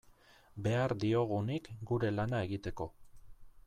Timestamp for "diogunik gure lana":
1.03-2.43